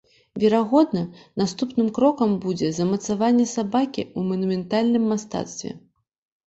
Верагодна, 0.43 1.03
наступным 1.41 1.91
крокам 1.99 2.33
будзе 2.47 2.73
замацаванне 2.79 3.45
сабакі 3.55 4.01
ў 4.17 4.29
манументальным 4.33 5.03
мастацтве. 5.13 5.79